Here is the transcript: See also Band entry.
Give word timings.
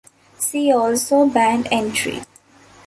See 0.39 0.71
also 0.71 1.27
Band 1.27 1.67
entry. 1.71 2.23